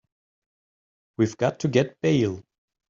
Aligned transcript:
We've 1.17 1.37
got 1.37 1.59
to 1.59 1.67
get 1.67 2.01
bail. 2.01 2.43